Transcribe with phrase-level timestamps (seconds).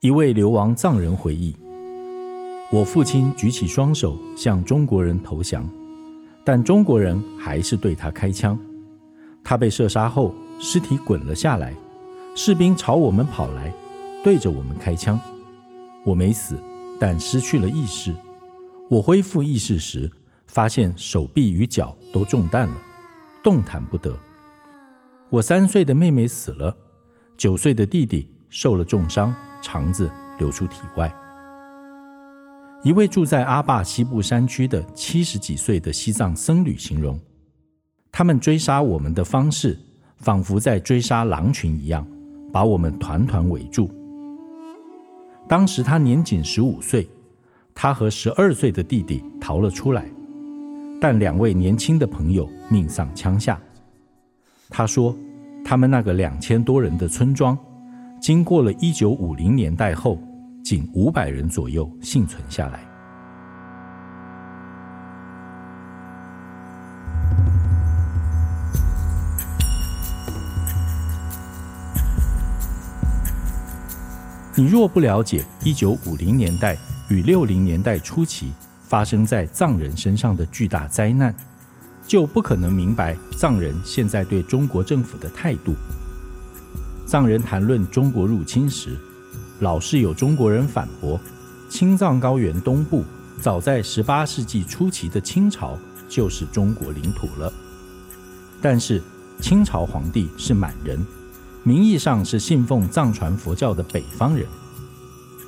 [0.00, 1.54] 一位流亡藏人回忆：
[2.70, 5.68] 我父亲举起双手向中国人投降，
[6.44, 8.58] 但中国人还是对他开枪。
[9.42, 11.74] 他被射杀后，尸体滚了下来，
[12.36, 13.72] 士兵朝我们跑来，
[14.24, 15.18] 对着我们开枪。
[16.04, 16.58] 我没死，
[16.98, 18.14] 但失去了意识。
[18.90, 20.10] 我恢复意识时，
[20.48, 22.76] 发现手臂与脚都中弹了，
[23.42, 24.12] 动弹不得。
[25.30, 26.76] 我三岁的妹妹死了，
[27.36, 29.34] 九岁的弟弟受了重伤。
[29.62, 31.10] 肠子流出体外。
[32.82, 37.18] 一位住在阿坝西部山区的七十几岁的西藏僧侣形容，
[38.12, 39.80] 他们追杀我们的方式，
[40.18, 42.06] 仿佛在追杀狼群一样，
[42.54, 43.90] 把我们团团围住。
[45.48, 47.08] 当时他年仅十五岁，
[47.74, 50.06] 他和十二岁的弟弟逃了出来，
[51.00, 53.60] 但两位年轻的朋友命丧枪下。
[54.70, 55.16] 他说，
[55.64, 57.58] 他们那个两千多人的村庄。
[58.20, 60.16] 经过了一九五零年代后，
[60.62, 62.93] 仅五百人左右幸存下来。
[74.56, 78.52] 你若不了解一九五零年代与六零年代初期
[78.84, 81.34] 发生在藏人身上的巨大灾难，
[82.06, 85.74] 就不可能明白藏人现在对中国政府的态度。
[87.04, 88.96] 藏人谈论中国入侵时，
[89.58, 91.18] 老是有中国人反驳：
[91.68, 93.04] 青藏高原东部
[93.40, 95.76] 早在十八世纪初期的清朝
[96.08, 97.52] 就是中国领土了。
[98.62, 99.02] 但是
[99.40, 101.04] 清朝皇帝是满人，
[101.64, 104.46] 名义上是信奉藏传佛教的北方人。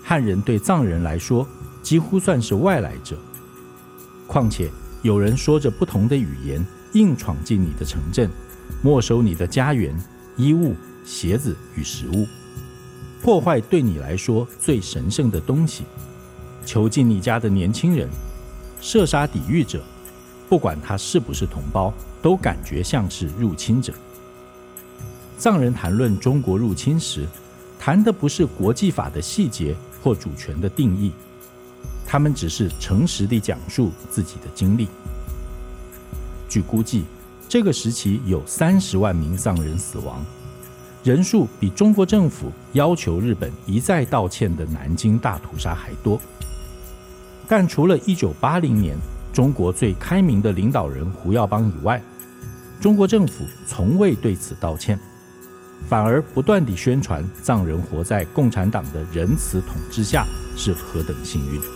[0.03, 1.47] 汉人对藏人来说
[1.83, 3.17] 几乎算是外来者。
[4.27, 4.69] 况且
[5.03, 8.29] 有人说着不同的语言，硬闯进你的城镇，
[8.83, 9.97] 没收你的家园、
[10.37, 10.75] 衣物。
[11.05, 12.27] 鞋子与食物，
[13.23, 15.85] 破坏对你来说最神圣的东西，
[16.65, 18.09] 囚禁你家的年轻人，
[18.81, 19.81] 射杀抵御者，
[20.49, 23.93] 不管他是不是同胞，都感觉像是入侵者。
[25.39, 27.27] 藏人谈论中国入侵时，
[27.79, 31.13] 谈的不是国际法的细节或主权的定义，
[32.07, 34.89] 他们只是诚实地讲述自己的经历。
[36.49, 37.05] 据估计，
[37.49, 40.25] 这个时期有三十万名藏人死亡。
[41.05, 46.19] 人数比中国政府要求日本一再道歉的南京大屠杀还多，
[47.47, 48.97] 但除了1980年
[49.33, 52.03] 中国最开明的领导人胡耀邦以外，
[52.81, 54.99] 中国政府从未对此道歉，
[55.89, 60.27] 反而不断地宣传藏人活在共产党的仁慈统治下
[60.57, 61.76] 是何等幸运。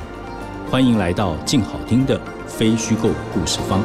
[0.71, 2.17] 欢迎来到静好听的
[2.47, 3.83] 非虚构故事方。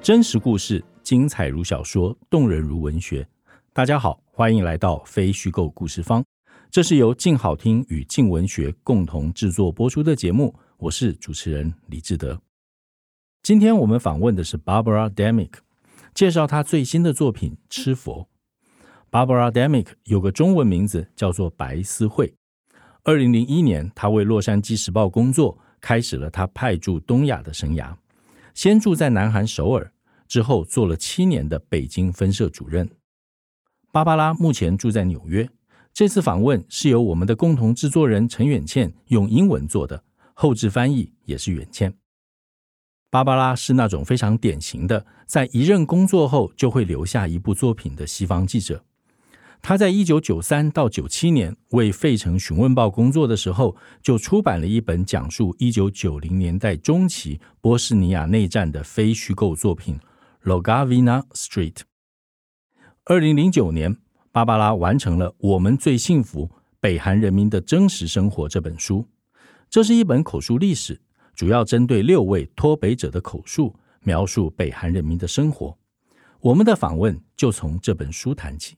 [0.00, 3.28] 真实故事精彩如小说，动人如文学。
[3.74, 6.24] 大家好，欢迎来到非虚构故事方。
[6.70, 10.54] 这是由静好听与静文学共同制作播出的节目。
[10.78, 12.40] 我是主持人李志德。
[13.42, 15.52] 今天我们访问的是 Barbara Demick，
[16.14, 18.22] 介绍她最新的作品《吃佛》。
[19.14, 22.34] Barbara Demick 有个中文名字叫做白思慧。
[23.04, 27.94] 二零零一年，她为《洛杉矶时报》工作，开始了她派驻东亚的生涯。
[28.54, 29.92] 先住在南韩首尔，
[30.26, 32.90] 之后做了七年的北京分社主任。
[33.92, 35.48] 芭芭拉目前住在纽约。
[35.92, 40.02] 这次访问是由我们的共同制作人陈远倩用英文做的，
[40.32, 41.94] 后置翻译也是远倩。
[43.10, 48.84] 芭芭拉是那种非常典型的，在一任工作后就会留下一部作品的西方记者。
[49.66, 59.98] 他在一九九三到九七年为《费城询问报》工作的时候，就出版了一本讲述一九九零年代中期波士尼亚内战的非虚构作品
[60.46, 61.72] 《Logavina Street》。
[63.06, 63.96] 二零零九年，
[64.30, 69.08] 芭芭拉完成了《我们最幸福：北韩人民的真实生活》这本书。
[69.70, 71.00] 这是一本口述历史，
[71.34, 75.74] 主要针对六位脱北者的口述，描述北韩人民的生活。
[76.42, 78.76] 我们的访问就从这本书谈起。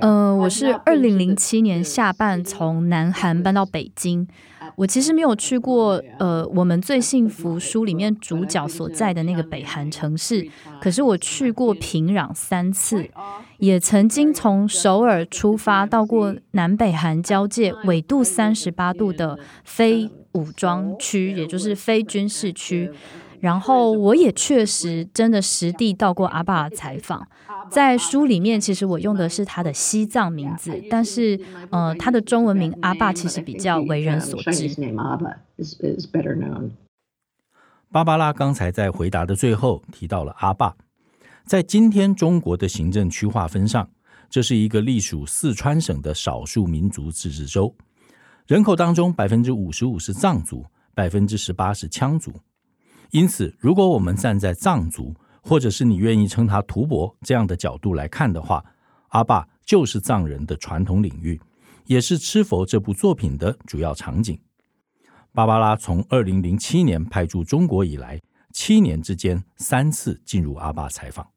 [0.00, 4.26] 呃，我是二零零七年下半从南韩搬到北京。
[4.76, 10.48] 我其实没有去过，呃，我们最幸福书里面主角所在的那个北韩城市，
[10.80, 13.06] 可是我去过平壤三次，
[13.58, 22.90] 也曾经从首尔出发到过南北韩交界纬度三十八度的非武装区，也就是非军事区。
[23.40, 27.26] 然后我也确实真的实地到过阿爸采访。
[27.70, 31.40] 在书里面，其实我用的是他的西藏名字，但是
[31.70, 34.68] 呃，他的中文名阿爸其实比较为人所知。
[37.92, 40.74] 芭芭拉刚才在回答的最后提到了阿爸，
[41.44, 43.88] 在今天中国的行政区划分上，
[44.28, 47.74] 这是一个隶属四川省的少数民族自治州，
[48.46, 52.32] 人口当中百分之五十五是藏族，百分之十八是羌族。
[53.10, 58.64] 因此，如果我们站在藏族，或者是你愿意称他图伯这样的角度来看的话，
[59.08, 61.40] 阿坝就是藏人的传统领域，
[61.86, 64.38] 也是《吃佛》这部作品的主要场景。
[65.32, 68.20] 芭芭拉从二零零七年派驻中国以来，
[68.52, 71.28] 七年之间三次进入阿坝采访。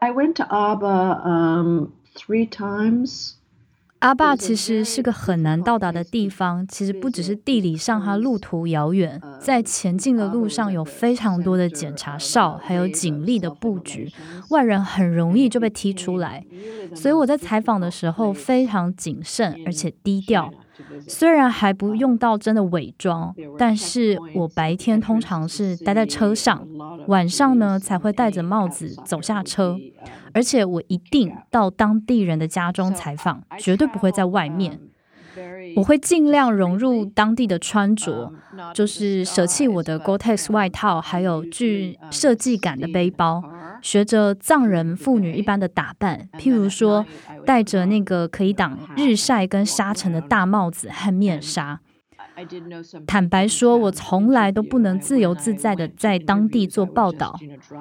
[0.00, 3.35] I went to Aba, um, three times.
[4.06, 14.08] 阿坝其实是个很难到达的地方，其实不只是地理上，它路途遥远，在前进的路上有非常多的检查哨，还有警力的布局，
[14.50, 16.46] 外人很容易就被踢出来。
[16.94, 20.52] 所以我在采访的时候非常谨慎，而且低调。
[21.08, 26.64] 虽然还不用到真的伪装，但是我白天通常是待在车上，
[27.08, 29.76] 晚上呢才会戴着帽子走下车。
[30.36, 34.78] 而且我一定到当地人的家中采访，绝对不会在外面。
[35.74, 38.30] 我会尽量融入当地的穿着，
[38.74, 43.42] 就是舍弃我的 Gore-Tex 外套，还有具设计感的背包，
[43.80, 47.06] 学着藏人妇女一般的打扮，譬如说
[47.46, 51.80] 戴着那个可以挡日晒跟沙尘的大帽子和面纱。
[53.06, 57.38] 坦白说，我从来都不能自由自在的在当地做报道，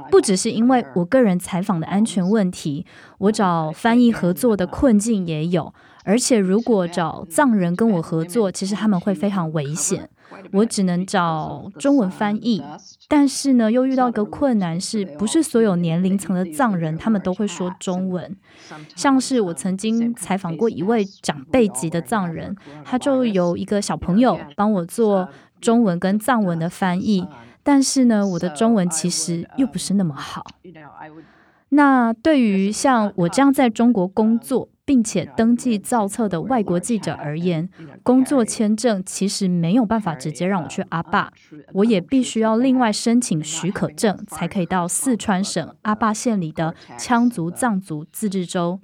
[0.10, 2.86] 不只是因为我个人采访的安全问题，
[3.18, 5.74] 我找翻译合作的困境也有，
[6.04, 10.10] 而且如果找藏人跟我合作，其实他们会非常危险。
[10.52, 12.64] 我只能找中文翻译，
[13.08, 18.36] 但是呢，又遇到一个困难，是不是所有年龄层的藏人他们都会说中文？
[18.96, 25.30] 像是我曾经采访过一位长辈级的藏人，他就有一个小朋友帮我做
[25.62, 27.28] 中文跟藏文的翻译，
[27.64, 30.46] 但是呢，我的中文其实又不是那么好。
[31.70, 37.68] 那对于像我这样在中国工作，并且登记造册的外国记者而言，
[38.04, 41.34] 工作签证其实没有办法直接让我去阿坝，
[41.74, 48.80] 我也必须要另外申请许可证，才可以到四川省阿坝县里的羌族藏族自治州。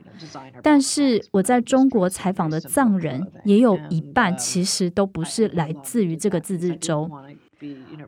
[0.63, 7.09] 但是我在中国采访的藏人，也有一半其实都不是来自于这个自治州。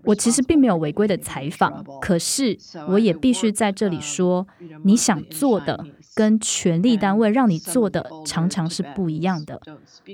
[0.03, 2.57] 我其实并没有违规的采访，可是
[2.87, 4.47] 我也必须在这里说，
[4.83, 9.59] 你想做的跟权力单位让你做的常常是不一样的。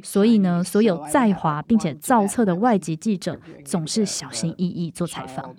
[0.04, 5.56] 所以呢，所有在华并且造册的外籍记者总是小心翼翼做采访。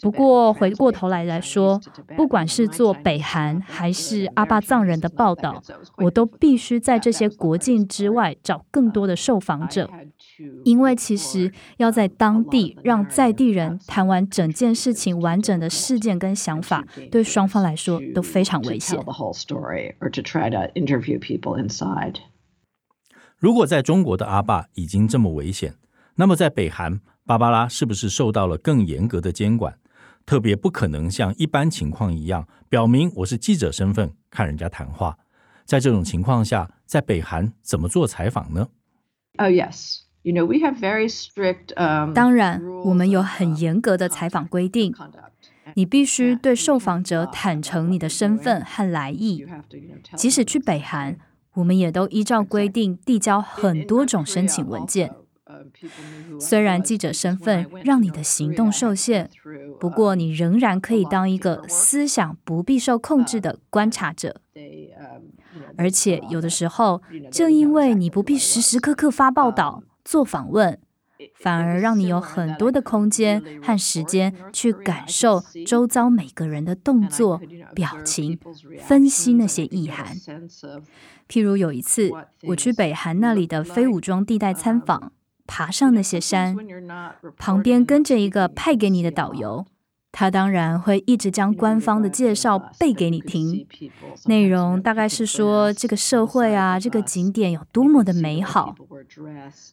[0.00, 1.78] 不过回过头来来说，
[2.16, 5.62] 不管是做北韩还是阿坝藏人的报道，
[5.98, 9.90] 我都必须在这些国境之外找更多的受访者。
[10.64, 18.98] 因为其实要在当地让在地人谈完整件事情完整的事件跟想法，对双方来说都非常危险。
[23.38, 25.74] 如果在中国的阿爸已经这么危险，
[26.16, 29.78] 那么在北韩，芭芭拉是不是受到了更严格的监管？
[30.26, 35.18] 特别不可能像一般情况一样，表明我是记者身份看人家谈话。
[35.66, 38.68] 在这种情况下，在北韩怎么做采访呢
[39.36, 40.03] ？Oh yes.
[40.24, 44.94] You know, we have very strict, um, 当然，我们有很严格的采访规定。
[45.74, 49.44] 你必须对受访者坦诚你的身份和来意。
[50.16, 51.18] 即使去北韩，
[51.54, 55.12] 我们也都依照规定递交很多种申请文件。
[56.40, 59.28] 虽然记者身份让你的行动受限，
[59.78, 64.40] 不过你仍然可以当一个思想不必受控制的观察者。
[65.76, 69.82] 而且有的时候，正因为你不必时时刻刻发报道。
[70.04, 70.78] 做访问，
[71.34, 77.40] 反而让你有很多的空间和时间去感受周遭每个人的动作、
[77.74, 78.38] 表情，
[78.80, 80.16] 分析那些意涵。
[81.28, 82.10] 譬如有一次，
[82.48, 85.12] 我去北韩那里的非武装地带参访，
[85.46, 86.56] 爬上那些山，
[87.38, 89.64] 旁边跟着一个派给你的导游。
[90.16, 93.66] 他当然会一直将官方的介绍背给你听，
[94.26, 98.76] 内容大概是说这个社会啊，这个景点有多么的美好。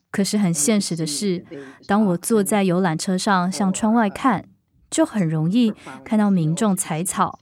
[0.09, 1.45] 可是很现实的是，
[1.85, 4.45] 当我坐在游览车上向窗外看，
[4.89, 5.71] 就很容易
[6.03, 7.37] 看到民众采草，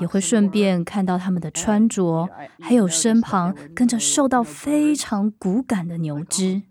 [0.00, 2.28] 也会顺便看到他们的穿着，
[2.60, 6.62] 还有身旁跟着受到非常骨感的牛只。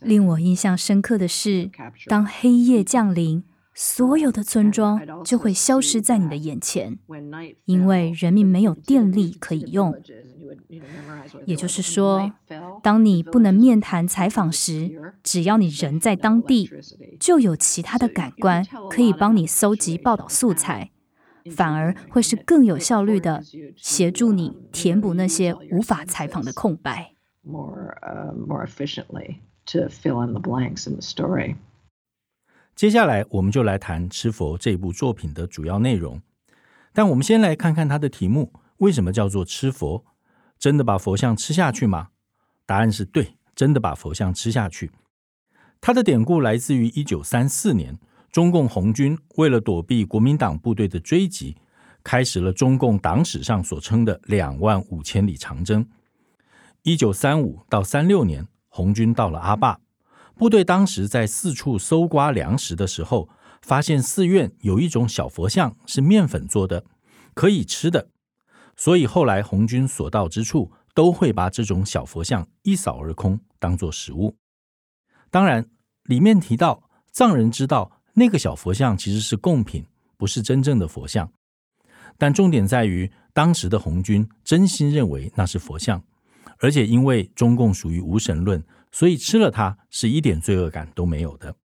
[0.00, 1.68] 令我印象深刻的是，
[2.06, 3.42] 当黑夜降临。
[3.74, 6.98] 所有的村庄就会消失在你的眼前，
[7.64, 9.94] 因为人民没有电力可以用。
[11.46, 12.32] 也就是说，
[12.82, 16.70] 当你不能面谈采访时，只要你人在当地，
[17.18, 20.90] 就有其他的感官可以帮你搜集报道素材，
[21.56, 23.42] 反而会是更有效率的
[23.76, 27.14] 协助你填补那些无法采访的空白。
[32.74, 36.20] 接下来，我们就来谈《吃佛》这部作品的主要内容。
[36.92, 40.04] 但我们先来看看它的题目，为什么叫做“吃佛”？
[40.58, 42.08] 真的把佛像吃下去吗？
[42.66, 44.90] 答案是对，真的把佛像吃下去。
[45.80, 47.98] 它的典故来自于一九三四年，
[48.30, 51.56] 中共红军为了躲避国民党部队的追击，
[52.02, 55.86] 开始了中共党史上所称的“两万五千里长征”。
[56.82, 59.78] 一九三五到三六年，红军到了阿坝。
[60.42, 63.28] 部队当时在四处搜刮粮食的时候，
[63.60, 66.84] 发现寺院有一种小佛像是面粉做的，
[67.32, 68.08] 可以吃的。
[68.76, 74.34] 所以后来红军所到之处，都会把这种小佛像一扫而空，当作食物。
[75.30, 75.70] 当然，
[76.02, 81.30] 里面提到藏人知道那个小佛像其实是贡品，不是真正的佛像。
[82.18, 86.02] 但重点在于，当时的红军真心认为那是佛像，
[86.58, 88.60] 而且因为中共属于无神论。
[88.92, 91.56] 所以吃了它是一点罪恶感都没有的，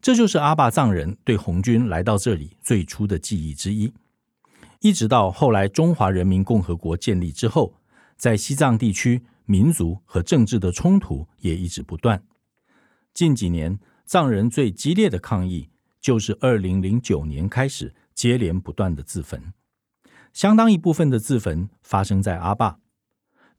[0.00, 3.92] 这就是阿坝藏人对红军来到这里最初的记忆之一。
[4.80, 7.74] 一直到后来中华人民共和国建立之后，
[8.16, 12.22] 在西藏地区民族和政治的冲突也一直不断。
[13.12, 15.68] 近几年藏人最激烈的抗议
[16.00, 19.52] 就是二零零九年开始接连不断的自焚，
[20.32, 22.78] 相当一部分的自焚发生在阿坝。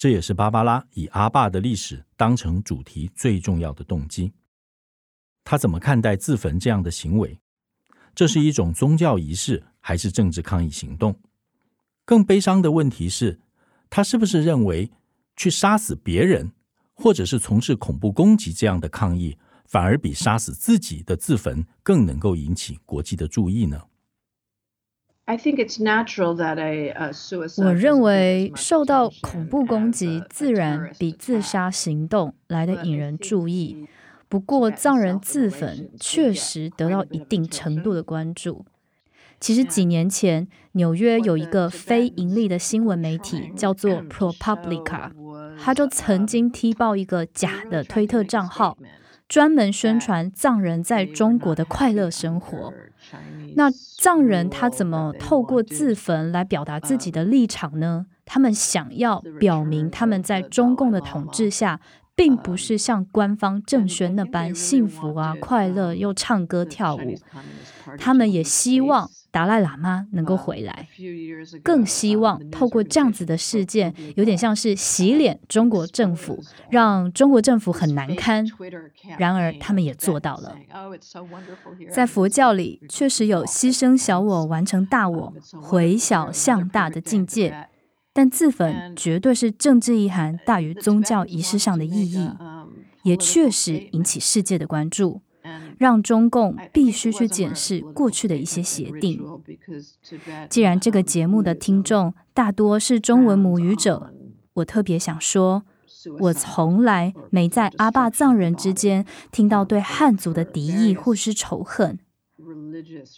[0.02, 4.34] 这也是芭芭拉以阿坝的历史当成主题最重要的动机。
[5.44, 7.40] 他怎么看待自焚这样的行为？
[8.16, 11.20] 这是一种宗教仪式，还是政治抗议行动？
[12.04, 13.42] 更悲伤的问题是，
[13.92, 14.90] 他是不是认为
[15.36, 16.52] 去杀死别人，
[16.96, 23.80] 或者是从事恐怖攻击这样的抗议，反而比杀死自己的自焚更能够引起国际的注意呢？
[27.64, 33.88] 我认为受到恐怖攻击，自然比自杀行动来得引人注意。
[34.28, 38.66] 不过，藏人自焚确实得到一定程度的关注。
[39.40, 45.12] 其实几年前，纽约有一个非盈利的新闻媒体叫做 ProPublica，
[45.60, 48.78] 他就曾经踢爆一个假的推特账号。
[49.32, 52.74] 专门宣传藏人在中国的快乐生活。
[53.56, 58.08] 那藏人他怎么透过自焚来表达自己的立场呢？
[58.26, 61.80] 他们想要表明他们在中共的统治下，
[62.14, 67.16] 并不是像官方政宣那般幸福啊、快乐又唱歌跳舞。
[67.98, 69.10] 他们也希望。
[69.32, 70.90] 达赖喇嘛能够回来，
[71.64, 78.46] 更希望透过这样子的事件，有点像是洗脸中国政府，让中国政府很难堪。
[79.18, 80.58] 然而，他们也做到了。
[81.90, 87.70] 在佛教里，确实有牺牲小我完成大我、回小向大的境界，
[88.12, 92.30] 但自焚绝对是政治意涵大于宗教仪式上的意义，
[93.04, 95.22] 也确实引起世界的关注。
[95.82, 99.20] 让中共必须去检视过去的一些协定。
[100.48, 104.14] 既然这个节目的听众大多是中文母语者，
[104.54, 105.64] 我特别想说，
[106.20, 111.98] 我从来没在阿坝藏人之间听到对汉族的敌意或是仇恨。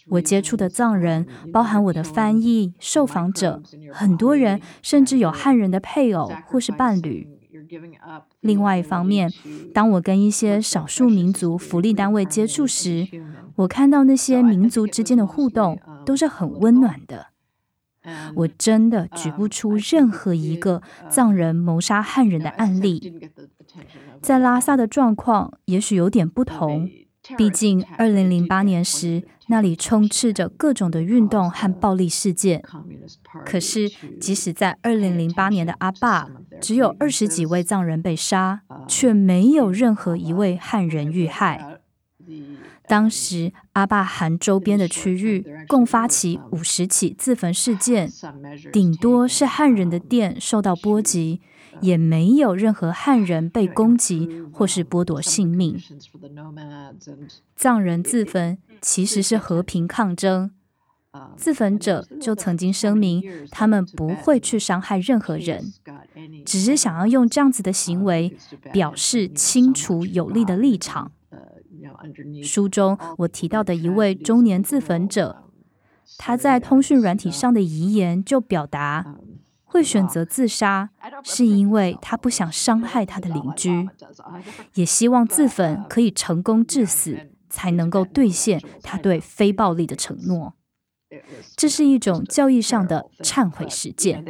[0.08, 7.28] 我接触的藏人，包含我的翻译、受访者，很多人甚至有汉人的配偶或是伴侣。
[8.40, 9.32] 另外一方面，
[9.72, 13.06] 当我跟一些少数民族福利单位接触时，
[13.56, 17.28] 我看到那些民族之间的互动都是很温暖的。
[18.34, 23.30] 我真的举不出任何一个藏人谋杀汉人的案例，
[24.20, 26.90] 在拉萨的状况也许有点不同。
[27.38, 32.62] 毕竟，二零零八年时，那里充斥着各种的运动和暴力事件。
[33.46, 33.88] 可是，
[34.20, 36.28] 即使在二零零八年的阿坝，
[36.60, 41.78] 只有二十几位藏人被杀，却没有任何一位汉人遇害。
[42.86, 48.10] 当时，阿坝汗周边的区域共发起五十起自焚事件，
[48.72, 51.40] 顶多是汉人的店受到波及。
[51.80, 55.76] 也没有任何汉人被攻击或是剥夺性命。
[57.56, 60.52] 藏人自 焚其实是和平抗争，
[61.36, 65.72] 自焚者就曾经声明，他们不会去伤害任何人，
[66.44, 68.36] 只是想要用这样子的行为
[68.72, 71.12] 表示清楚有力的立场。
[72.42, 75.44] 书中我提到的一位中年自焚者，
[76.18, 79.16] 他在通讯软体上的遗言就表达。
[79.66, 80.90] 会选择自杀，
[81.24, 83.88] 是因为他不想伤害他的邻居，
[84.74, 87.18] 也希望自焚可以成功致死，
[87.50, 90.54] 才能够兑现他对非暴力的承诺。
[91.56, 94.24] 这是一种教义上的忏悔实践。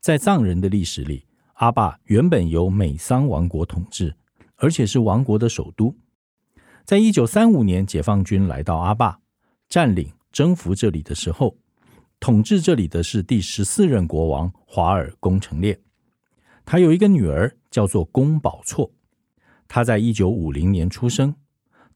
[0.00, 4.16] 在藏人的历史里，阿坝原本由美桑王国统治，
[4.56, 5.94] 而且是王国的首都。
[6.84, 9.20] 在一九三五年，解放军来到阿坝，
[9.68, 11.58] 占领、征服这里的时候，
[12.18, 15.78] 统治这里的是第十四任国王华尔恭成烈。
[16.70, 18.92] 他有一个女儿，叫做宫保措。
[19.66, 21.34] 他在一九五零年出生，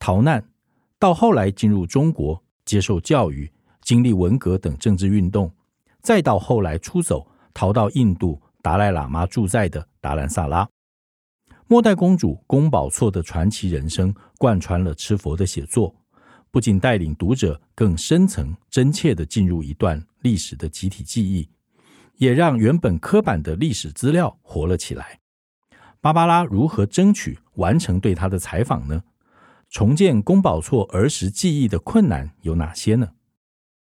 [0.01, 0.51] 逃难，
[0.99, 3.49] 到后来进入中国接受教育，
[3.83, 5.49] 经历文革等政治运动，
[6.03, 10.69] 再到后来出走，逃到印度达赖喇嘛住在的达兰萨拉。
[11.69, 15.95] 末代公主宫保措的传奇人生贯穿了吃佛的写作，
[16.51, 21.49] 不仅带领读者更深层、真切地进入一段历史的集体记忆，
[22.17, 25.21] 也让原本刻板的历史资料活了起来。
[26.01, 29.03] 芭芭拉如何争取完成对她的采访呢？
[29.71, 33.09] 重建宫保措儿时记忆的困难有哪些呢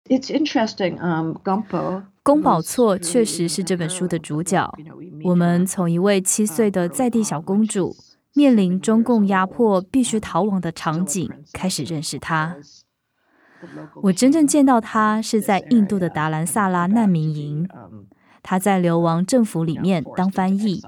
[0.05, 0.97] ？It's interesting.
[0.97, 2.03] Um, Gompo.
[2.21, 4.71] 恭宝措确实是这本书的主角。
[5.23, 7.95] 我们从一位七岁的在地小公主
[8.35, 12.57] 面临中共压迫，必须逃亡的场景开始认识她。
[14.03, 17.67] 我真正见到她是在印度的达兰萨拉难民营，
[18.43, 20.81] 他在流亡政府里面当翻译。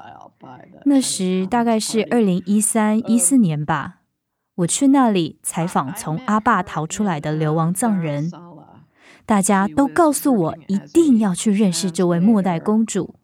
[0.86, 4.00] 那时大概是二零一三一四年吧，
[4.56, 8.32] 我去那里采访从阿坝逃出来的流亡藏人。
[9.26, 13.16] 大家都告诉我一定要去认识这位末代公主。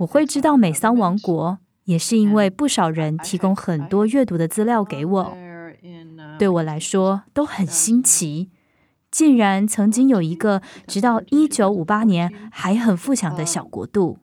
[0.00, 5.36] 我会知道美桑王国，也是因为不少人提供很多阅读的资料给我。
[6.38, 8.50] 对我来说都很新奇，
[9.10, 14.18] 竟然曾经有一个直到一九五八年还很富强的小国度，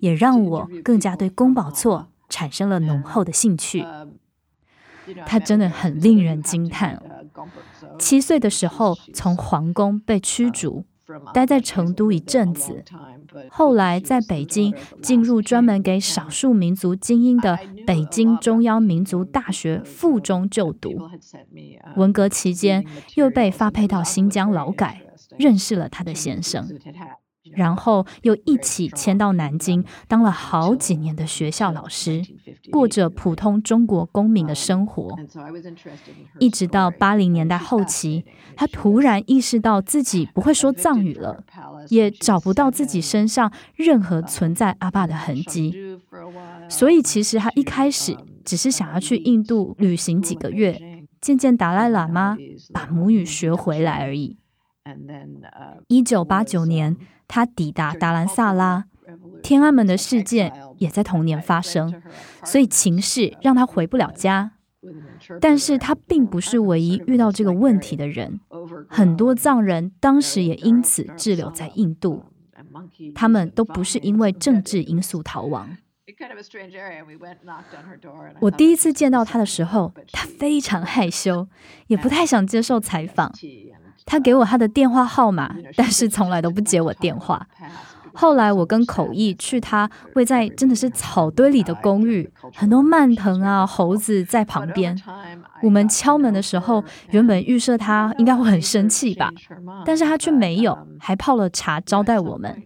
[0.00, 3.84] 也让我更加对宫保错产生了浓厚的兴趣。
[5.26, 7.02] 他真的很令人惊叹。
[7.98, 10.84] 七岁的时候，从皇宫被驱逐，
[11.32, 12.84] 待在成都一阵子，
[13.50, 20.90] 后来在北京进入专门给少数民族精英的北京中央民族大学附中就读。
[21.96, 25.02] 文革期间，又被发配到新疆劳改，
[25.38, 26.68] 认识了他的先生。
[27.56, 32.22] 然后又一起迁到南京，当了好几年的学校老师，
[32.70, 35.16] 过着普通中国公民的生活。
[36.38, 38.24] 一直到八零年代后期，
[38.54, 41.42] 他突然意识到自己不会说藏语了，
[41.88, 45.98] 也找不到自己身上任何存在阿爸的痕迹。
[46.68, 50.78] 所以其实他一开始只是想要去印度旅行几个月，
[51.20, 52.36] 见见达赖喇嘛，
[52.72, 54.38] 把母语学回来而已。
[55.88, 56.96] 一九八九年。
[57.30, 58.86] 他抵达达兰萨拉，
[59.40, 62.02] 天安门的事件也在同年发生，
[62.44, 64.50] 所以情势让他回不了家。
[65.40, 68.40] 但是他并不是唯一遇到这个问题的人，
[68.88, 72.24] 很多藏人当时也因此滞留在印度，
[73.14, 75.76] 他们都不是因为政治因素逃亡。
[78.40, 81.46] 我第一次见到他的时候，他非常害羞，
[81.86, 83.32] 也不太想接受采访。
[84.04, 87.46] 他给我他的电话号码，但是从来都不接我电话。
[88.12, 95.00] 后来我跟口译去他位在真的是草堆里的公寓，很多蔓藤啊、猴子在旁边。
[95.62, 99.32] 我们敲门的时候，原本预设他应该会很生气吧，
[99.86, 102.60] 但是他却没有，还泡了茶招待我们。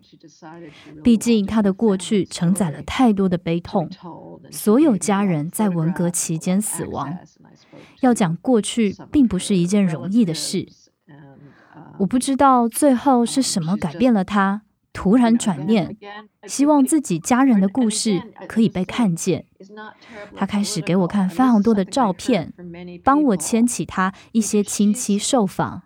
[1.03, 3.91] 毕竟他的过去承载了太多的悲痛，
[4.51, 7.15] 所有家人在文革期间死亡，
[8.01, 10.67] 要讲过去并不是一件容易的事。
[11.99, 15.97] 我不知道最后是什么改变了他，突然转念，
[16.47, 19.47] 希望自己家人的故事可以被看见。
[20.37, 22.53] 他开始给我看非常多的照片，
[23.03, 25.83] 帮我牵起他一些亲戚受访，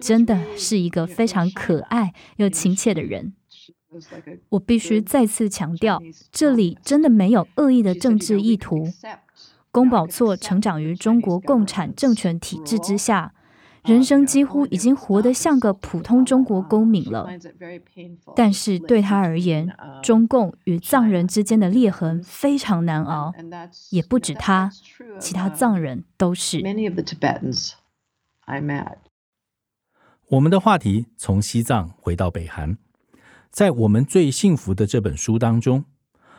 [0.00, 3.34] 真的是一个非常可爱又亲切的人。
[4.50, 8.88] 我必须再次强调，这里真的没有恶意的政治意图。
[9.70, 13.32] 宫保错成长于中国共产政权体制之下，
[13.84, 17.28] 人生几乎已经活得像个普通中国公民了。
[18.36, 19.68] 但是对他而言，
[20.02, 23.32] 中共与藏人之间的裂痕非常难熬，
[23.90, 24.70] 也不止他，
[25.18, 26.62] 其他藏人都是。
[30.28, 32.78] 我们的话题从西藏回到北韩，
[33.50, 35.84] 在我们最幸福的这本书当中。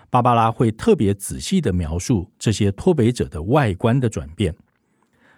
[0.09, 4.55] 芭芭拉会特别仔细的描述这些脱北者的外观的转变，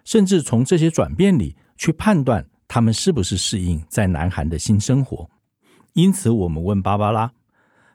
[0.03, 5.29] 甚至从这些转变里去判断他们是不是适应在南韩的新生活。
[5.93, 7.31] 因此，我们问芭芭拉，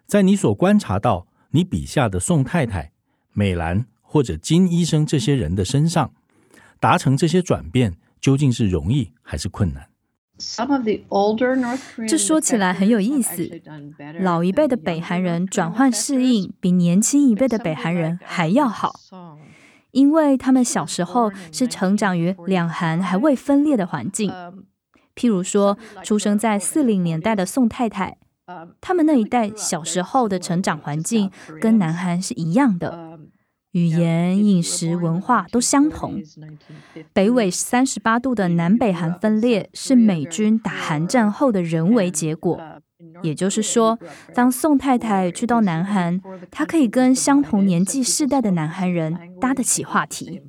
[0.06, 2.92] 在你所观察到你笔下的宋太太、
[3.32, 6.12] 美兰或者金医生这些人的身上，
[6.78, 9.88] 达成这些转变究竟是容易还是困难？
[12.08, 13.60] 这说起来很有意思。
[14.20, 18.98] 老一辈的北韩人转换适应比年轻一辈的北韩人还要好，
[19.92, 24.32] 因为他们小时候是成长于两韩还未分裂的环境。
[25.14, 28.16] 譬如说，出生在四零年代的宋太太，
[28.80, 33.18] 他们那一代小时候的成长环境跟南韩是一样的。
[33.72, 36.20] 语言、饮食、文化都相同。
[37.12, 42.60] 北纬三十八度的南北韩分裂是美军打韩战后的人为结果。
[43.22, 43.98] 也就是说，
[44.34, 50.42] 当宋太太去到南韩，她可以跟相同年纪世代的南韩人搭得起话题。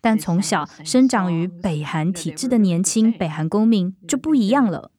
[0.00, 4.92] 但从小生长于北韩体制的年轻北韩公民就不一样了。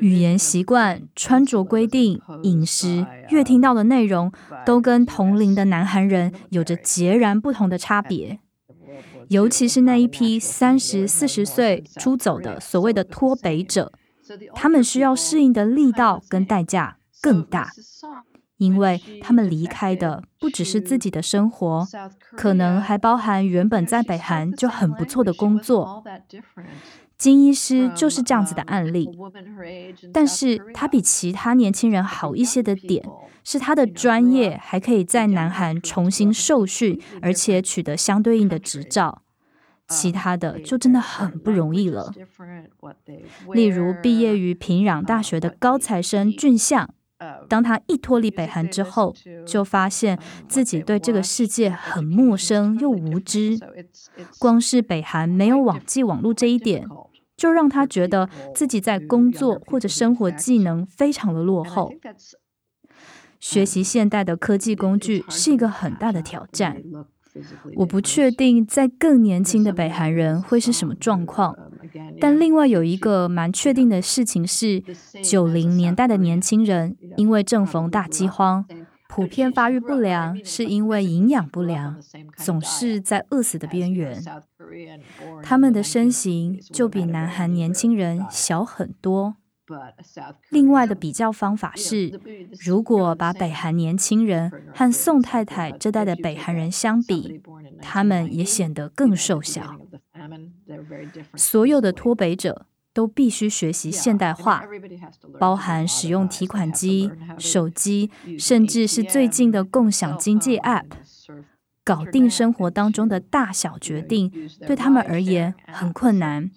[0.00, 4.30] 语言习惯、穿着规定、饮食、越听到的内容，
[4.66, 8.40] 都跟同龄的南韩人有着截然不同的差别。
[9.28, 13.92] 尤其是那一批三十四十岁出走的所谓的脱北者，
[14.54, 17.70] 他们需要适应的力道跟代价更大，
[18.58, 21.86] 因为他们离开的不只是自己的生活，
[22.36, 26.04] 可能还包含原本在北韩就很不错的工作。
[27.16, 29.06] 金医师就是这样子的案例，
[30.10, 33.04] 但是他比其他年轻人好一些的点
[33.44, 39.20] 是他的专业还可以在南韩重新受训，而且取得相对应的执照，
[39.90, 42.10] 其他的就真的很不容易了。
[43.52, 46.88] 例如毕业于平壤大学的高材生俊相，
[47.48, 49.14] 当他一脱离北韩之后，
[49.46, 53.58] 就发现自己对这个世界很陌生又无知，
[54.38, 56.86] 光是北韩没有网际网络这一点。
[57.36, 61.90] 就让他觉得自己在工作或者生活技能非常的落后。
[63.40, 66.82] 学习现代的科技工具是一个很大的挑战。
[67.76, 71.56] 我不确定在更年轻的北韩人会是什么状况，
[72.20, 74.82] 但另外有一个蛮确定的事情是，
[75.22, 78.64] 九零年代的年轻人因为正逢大饥荒。
[79.08, 81.98] 普遍发育不良是因为营养不良，
[82.36, 84.22] 总是在饿死的边缘。
[85.42, 89.34] 他们的身形就比南韩年轻人小很多。
[90.50, 92.20] 另外的比较方法是，
[92.60, 97.42] 如果把北韩年轻人和宋太太这代的北韩人相比，
[97.80, 99.76] 他们也显得更瘦小。
[101.34, 102.66] 所有的脱北者。
[102.92, 104.64] 都必须学习现代化，
[105.38, 110.86] 包含使用提款机、手机，甚至是最近的共享经济 App，
[111.84, 114.32] 搞定生活当中的大小决定，
[114.66, 116.50] 对他们而言很困难。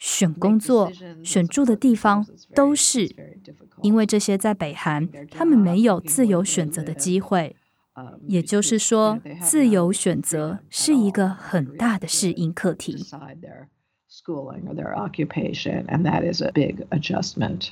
[0.00, 0.90] 选工作、
[1.22, 3.14] 选住的地方都是，
[3.82, 7.54] 因为这些在北韩，他们没有自由选择的机会。
[8.26, 12.96] 也就是说，自由选择是一个很大的适应课题。
[14.10, 17.68] schooling or their occupation, and that is a big adjustment.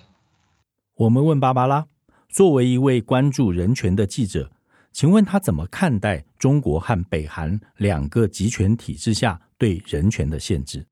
[0.95, 1.87] 我们问芭芭拉，
[2.29, 4.53] 作为一位关注人权的记者，
[4.93, 10.87] 请问他怎么看待中国和北韩两个集权体制下对人权的限制？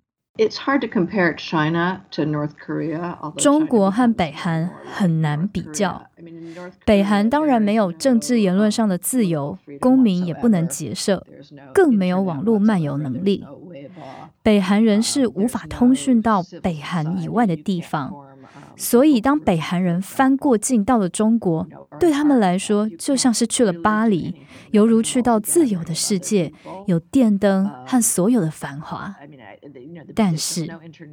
[3.36, 6.06] 中国和北韩很难比较。
[6.84, 11.24] 北韩当然没有政治言论上的自由，公民也不能结社，
[11.72, 13.44] 更没有网络漫游能力。
[14.42, 18.12] 北韩人是无法通讯到北韩以外的地方，
[18.76, 21.66] 所以当北韩人翻过境到了中国，
[21.98, 24.34] 对他们来说就像是去了巴黎，
[24.70, 26.52] 犹如去到自由的世界，
[26.86, 29.14] 有电灯和所有的繁华。
[30.14, 30.66] 但是，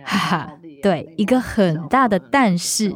[0.04, 2.96] 哈哈，对，一个很大的但是，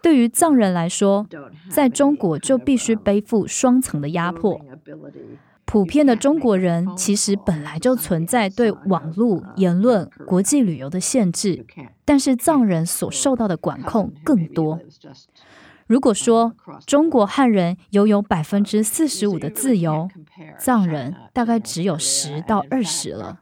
[0.00, 1.26] 对于藏人来说，
[1.68, 4.60] 在中国就必须背负双层的压迫。
[5.72, 11.64] 普遍的中国人其实本来就存在对网络、言论、国际旅游的限制，
[12.04, 14.78] 但是藏人所受到的管控更多。
[15.86, 16.54] 如果说
[16.84, 20.10] 中国汉人拥有百分之四十五的自由，
[20.58, 23.40] 藏人大概只有十到二十了。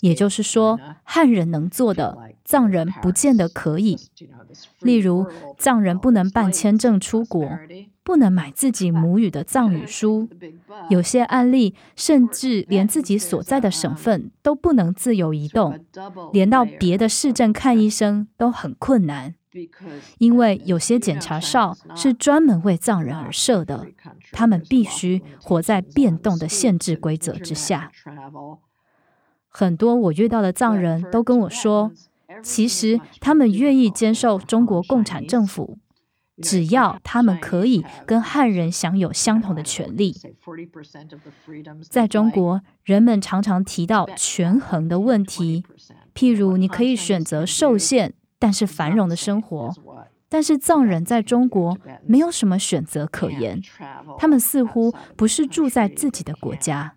[0.00, 3.98] 也就是说，汉人能做的，藏人不见得可以。
[4.80, 5.26] 例如，
[5.58, 7.46] 藏人不能办签证出国，
[8.06, 10.28] 不能买自己母语的藏语书，
[10.88, 15.84] 有些案例甚至连自己所在的省份都不能自由移动，
[16.32, 19.34] 连到别的市镇看医生都很困难。
[20.18, 23.88] 因为有些检查哨是专门为藏人而设的，
[24.30, 27.90] 他们必须活在变动的限制规则之下。
[29.48, 31.90] 很多我遇到的藏人都跟我说，
[32.40, 35.78] 其实他们愿意接受中国共产政府，
[36.42, 40.14] 只要他们可以跟汉人享有相同的权利。
[41.88, 45.64] 在中国，人们常常提到权衡的问题，
[46.14, 48.14] 譬如你可以选择受限。
[48.38, 49.72] 但是繁荣的生活，
[50.28, 53.62] 但是藏人在中国没有什么选择可言，
[54.18, 56.96] 他们似乎不是住在自己的国家。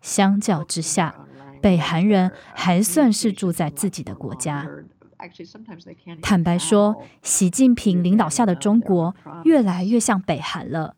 [0.00, 1.14] 相较之下，
[1.60, 4.66] 北韩人还算是住在自己的国家。
[6.22, 10.96] 坦白说，习近平领导下的中国越来越像北韩了，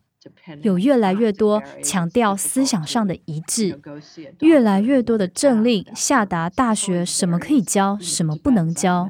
[0.61, 3.79] 有越来越多强调思想上的一致，
[4.41, 9.09] 越来越多的政令下达大学什么可以教，什么不能教。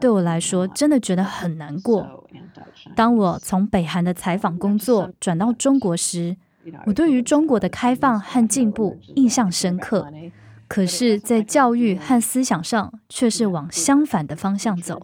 [0.00, 2.24] 对我来说，真的觉得很难过。
[2.96, 6.36] 当我从北韩的采访工作转到中国时，
[6.86, 10.08] 我对于中国的开放和进步印象深刻。
[10.74, 15.00] 可是，在教育和思想上，却是往相反的方向走。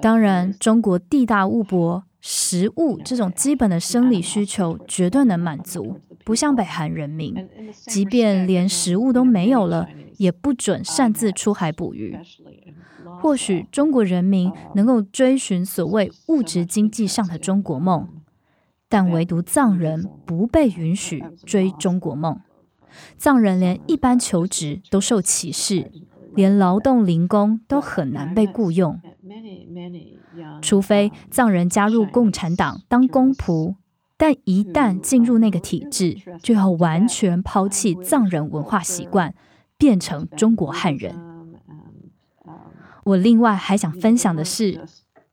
[0.00, 7.34] 当然，中国地大物博，食物这种基本的生理需求绝对能满足，不像北韩人民，
[7.72, 12.16] 即便连食物都没有了，也不准擅自出海捕鱼。
[13.20, 18.08] 或许中国人民能够追寻所谓物质经济上的中国梦，
[18.88, 22.40] 但唯独藏人不被允许追中国梦。
[23.16, 25.90] 藏人连一般求职都受歧视，
[26.34, 29.00] 连劳动零工都很难被雇佣，
[30.60, 33.74] 除非藏人加入共产党当公仆。
[34.16, 39.34] 但一旦进入那个体制，就要完全抛弃藏人文化习惯，
[39.76, 41.16] 变成中国汉人。
[43.02, 44.80] 我另外还想分享的是，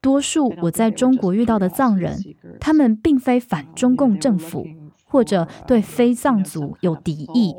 [0.01, 2.19] 多数我在中国遇到的藏人，
[2.59, 4.65] 他们并非反中共政府，
[5.09, 7.55] 或者对非藏族有敌意。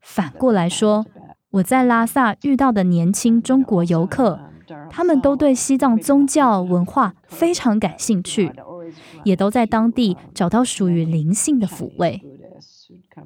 [0.00, 1.04] 反过来说，
[1.50, 4.38] 我在拉萨遇到的年轻中国游客，
[4.90, 8.52] 他们都对西藏宗教文化非常感兴趣，
[9.24, 12.22] 也都在当地找到属于灵性的抚慰。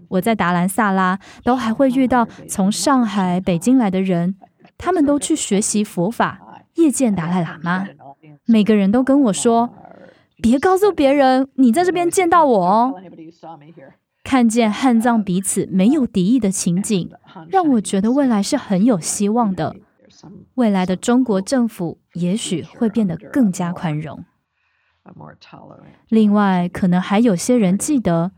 [0.09, 4.37] 我在达兰萨拉都还会遇到从上海、北京来的人。
[4.79, 6.39] 他们都去学习佛法，
[6.75, 7.87] 夜见达赖喇嘛。
[8.45, 9.71] 每个人都跟我说
[10.49, 12.95] ：“别告诉别人你在这边见到我哦。”
[14.23, 17.11] 看见汉藏彼此没有敌意的情景，
[17.49, 19.75] 让我觉得未来是很有希望的。
[20.55, 24.25] 未来的中国政府也许会变得更加宽容。
[26.09, 28.31] 另外，可能还有些人记得。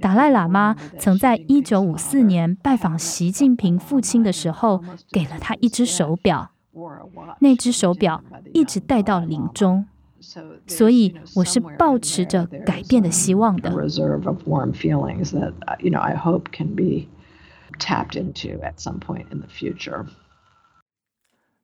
[0.00, 6.50] 达赖喇嘛曾在一九五四年拜访习近平父亲的时候，给了他一只手表，
[7.38, 9.86] 那只手表一直戴到临终，
[10.66, 13.70] 所以我是抱持着改变的希望的。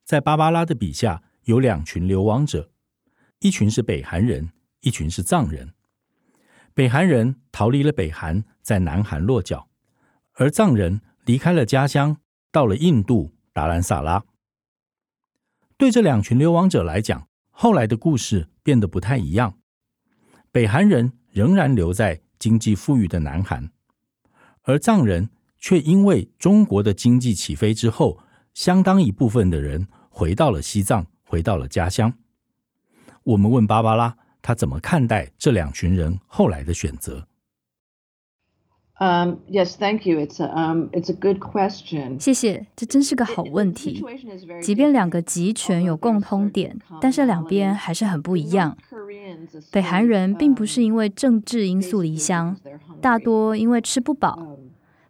[0.04, 2.70] 在芭芭拉的笔下，有两群流亡者，
[3.38, 5.72] 一群是北韩人，一群是藏人。
[6.74, 9.68] 北韩人逃离了北韩，在南韩落脚，
[10.34, 12.16] 而藏人离开了家乡，
[12.50, 14.24] 到了印度达兰萨拉。
[15.76, 19.58] 对这两群流亡者来讲，后来的故事变得不太一样。
[20.52, 23.70] 北韩人仍然留在经济富裕的南韩，
[24.62, 28.18] 而藏人却因为中国的经济起飞之后，
[28.54, 32.12] 相当一部分的人回到了西藏，回到了家乡。
[33.22, 34.16] 我们问芭芭拉。
[34.42, 37.28] 他怎么看待这两群人后来的选择？
[39.00, 40.18] 嗯，Yes, thank you.
[40.18, 42.20] It's a, um, it's a good question.
[42.20, 44.04] 谢谢，这真是个好问题。
[44.62, 48.76] 即便两个集权有共通点，但是两边还是很不一样。
[49.72, 52.54] 北韩人并不是因为政治因素离乡，
[53.00, 54.58] 大多因为吃不饱，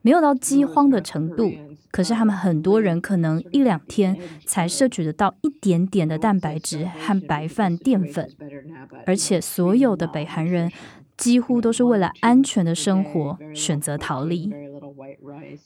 [0.03, 1.50] 没有到饥荒的程度，
[1.90, 8.31] 可是他们很多人可能一两天才摄取得到一点点的蛋白质和白饭淀粉，
[9.05, 10.70] 而且所有的北韩人
[11.20, 14.50] 几乎都是为了安全的生活选择逃离。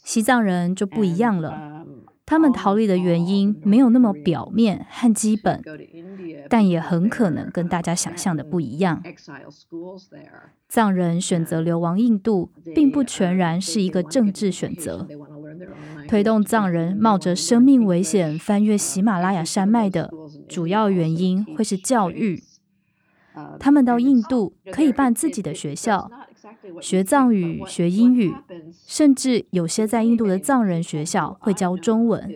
[0.02, 1.86] 西藏人就不一样了，
[2.26, 5.62] 他们逃离的原因没有那么表面和基本，
[6.50, 9.00] 但也很可能跟大家想象的不一样。
[10.68, 15.06] 藏人选择流亡印度，并不全然是一个政治选择。
[16.08, 20.10] 推动藏人冒着生命危险翻越喜马拉雅山脉的
[20.48, 22.42] 主要原因会是教育。
[23.58, 26.10] 他们到印度可以办自己的学校，
[26.80, 28.34] 学藏语、学英语，
[28.86, 32.30] 甚至有些在印度的藏人学校会教中文。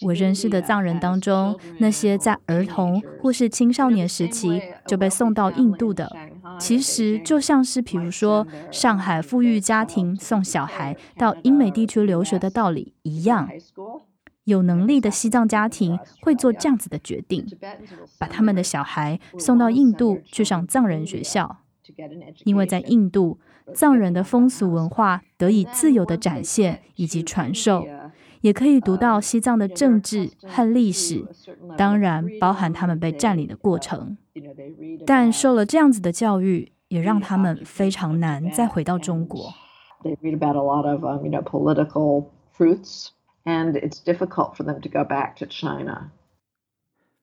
[0.00, 6.10] 我认识的藏人当中，那些在儿童或是青少年时期就被送到印度的，
[6.58, 13.48] 其实就像是，比如说上海富裕家庭送小孩到英美地区留学的道理一样。
[14.44, 17.46] 有能力的西藏家庭会做这样子的决定，
[18.18, 21.58] 把他们的小孩送到印度去上藏人学校，
[22.44, 23.38] 因为在印度，
[23.74, 27.86] 藏人的风俗文化得以自由的展现以及传授。
[28.40, 31.24] 也可以读到西藏的政治和历史，
[31.76, 34.16] 当然包含他们被占领的过程。
[35.06, 39.54] 但受了这样子的教育，也让他们非常难再回到中国。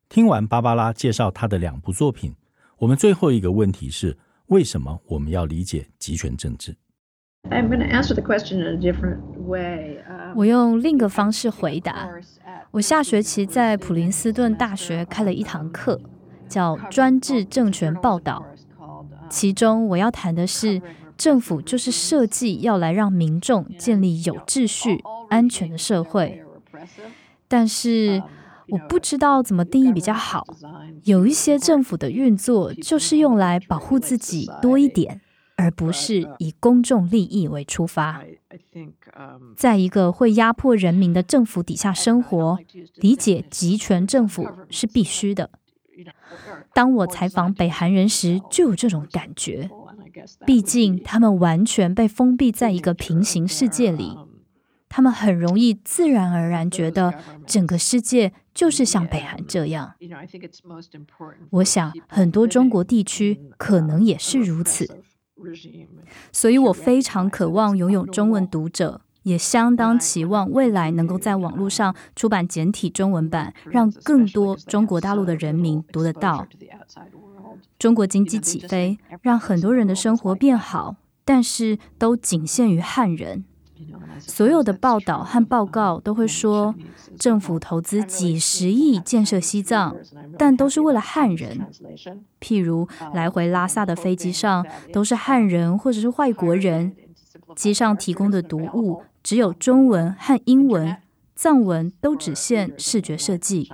[0.10, 2.36] 听完芭芭拉介绍她的两部作品，
[2.80, 6.76] 我们最后一个问题是：为什么我们要理解集权政治？
[10.36, 12.10] 我用另一个方式回答。
[12.72, 16.02] 我下学期在普林斯顿大学开了一堂课，
[16.50, 18.46] 叫《专制政权报道》。
[19.30, 20.82] 其中我要谈的是，
[21.20, 26.42] 政府就是设计要来让民众建立有秩序、安全的社会。
[27.48, 28.24] 但是
[28.70, 30.48] 我不知道怎么定义比较好。
[31.04, 35.22] 有一些政府的运作就是用来保护自己多一点。
[35.62, 38.24] 而不是以公众利益为出发，
[39.58, 42.58] 在一个会压迫人民的政府底下生活，
[42.96, 45.50] 理解集权政府是必须的。
[46.74, 49.70] 当我采访北韩人时，就有这种感觉。
[50.46, 54.18] 毕竟他们完全被封闭在一个平行世界里，
[54.88, 57.14] 他们很容易自然而然觉得
[57.46, 59.94] 整个世界就是像北韩这样。
[61.52, 65.04] 我想很多中国地区可能也是如此。
[66.34, 76.46] 所以我非常渴望拥有中文读者，也相当期望未来能够在网络上出版简体中文版，让更多中国大陆的人民读得到。
[77.80, 83.46] 中国经济起飞，让很多人的生活变好，但是都仅限于汉人。
[84.20, 86.76] 所有的报道和报告都会说，
[87.18, 89.96] 政府投资几十亿建设西藏，
[90.38, 91.65] 但都是为了汉人。
[92.42, 96.94] 譬如来回拉萨的飞机上都是汉人或者是外国人，
[97.56, 100.98] 机上提供的读物只有中文和英文，
[101.34, 103.72] 藏文都只限视觉设计。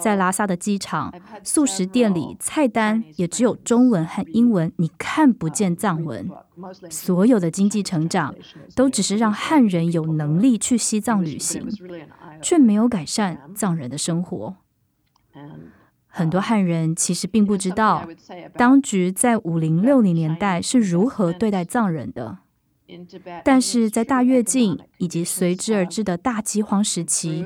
[0.00, 6.30] 在拉萨的机场，素食店里菜单也只有中文和英文，你看不见藏文。
[6.88, 8.34] 所有的经济成长
[8.74, 11.68] 都只是让汉人有能力去西藏旅行，
[12.40, 14.56] 却没有改善藏人的生活。
[16.06, 18.08] 很多汉人其实并不知道，
[18.54, 22.38] 当局在五零六零年代是如何对待藏人的。
[23.44, 27.44] 但是在大跃进以及随之而至的大饥荒时期，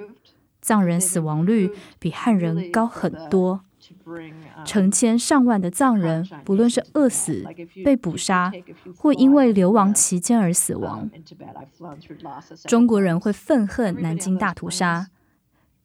[0.60, 3.62] 藏人死亡率比汉人高很多，
[4.64, 7.44] 成千上万的藏人，不论是饿死、
[7.84, 8.52] 被捕杀，
[8.96, 11.10] 或因为流亡期间而死亡。
[12.64, 15.08] 中国人会愤恨南京大屠杀，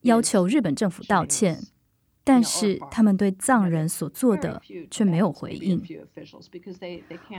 [0.01, 1.59] 要求日本政府道歉。
[2.25, 4.61] 但是他们对藏人所做的
[4.91, 5.81] 却没有回应。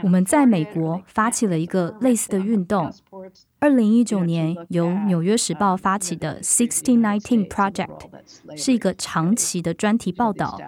[0.01, 2.91] 我们在美国发起了一个类似的运动。
[3.59, 8.07] 二零一九年由《纽约时报》发起的 Sixteen Nineteen Project
[8.55, 10.59] 是一个长期的专题报道，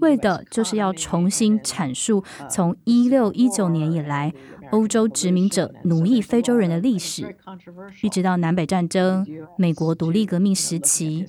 [0.00, 4.34] 为的就是要重新阐述从一六一九年以来
[4.70, 7.36] 欧洲殖民者奴役非洲人的历史，
[8.02, 11.26] 一直到南北战争、美国独立革命时期。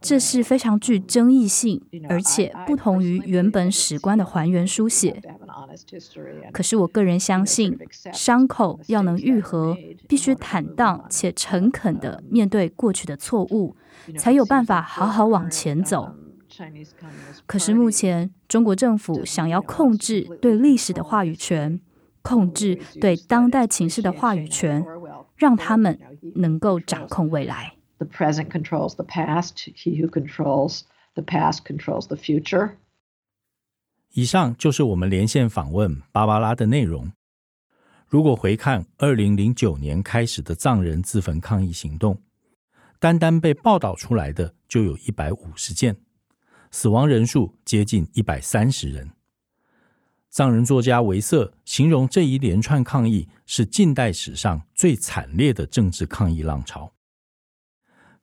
[0.00, 5.22] 这是非常具争议性，而且不同于原本史观的还原书写。
[6.52, 7.78] 可是我个人相信，
[8.12, 9.76] 伤口要能愈合，
[10.08, 13.76] 必须坦荡且诚恳地面对过去的错误，
[14.18, 16.14] 才有办法好好往前走。
[17.46, 21.80] 可是目前，中国政府想要控制对历史的话语权，
[22.22, 24.84] 控制对当代情势的话语权。
[25.34, 25.98] 让他们
[26.36, 27.74] 能够掌控未来。
[27.98, 29.54] The present controls the past.
[29.74, 30.82] He who controls
[31.14, 32.76] the past controls the future.
[34.10, 37.10] 以上就是我们连线访问芭芭拉的内容。
[38.06, 42.22] 如果回看二零零九年开始的藏人自焚抗议行动，
[43.00, 45.96] 单单被报道出来的就有一百五十件，
[46.70, 49.10] 死亡人数接近一百三十人。
[50.32, 56.94] 藏人作家维瑟形容这一连串抗议是近代史上最惨烈的政治抗议浪潮。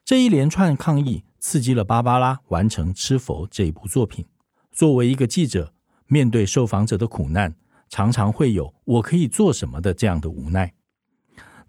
[0.04, 4.26] 这一连串抗议刺激了芭芭拉完成《吃佛》这一部作品。
[4.72, 5.72] 作为一个记者，
[6.08, 7.54] 面对受访者的苦难，
[7.90, 10.74] 常常会有“我可以做什么”的这样的无奈。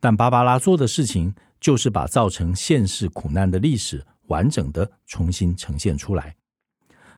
[0.01, 6.35] 但芭芭拉做的事情，就是把造成现世苦难的历史完整的重新呈现出来。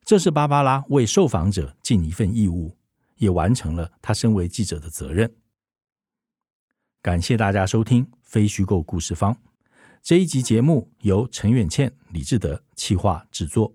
[0.05, 2.77] 这是芭芭拉为受访者尽一份义务，
[3.23, 5.33] 也完成了他身为记者的责任。
[7.01, 9.33] 感谢大家收听《非虚构故事方》
[10.03, 13.73] 这一集节目，由陈远倩、李志德企划制作，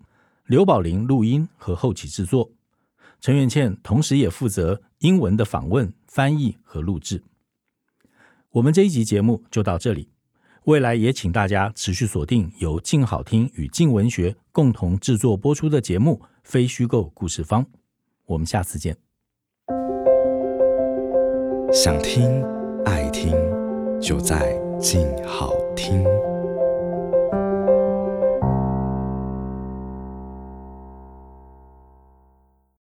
[0.48, 2.52] 刘宝林录音和后期制作。
[3.22, 7.24] 陈远倩同时也负责英文的访问、翻译和录制。
[8.50, 10.10] 我们这一集节目就到这里，
[10.66, 17.64] 未来也请大家持续锁定由静好听与静文学共同制作播出的节目《非虚构故事方》。
[18.26, 19.07] 我们下次见。
[21.74, 22.44] 想听、
[22.86, 23.36] 爱听，
[24.00, 26.06] 就在静好听。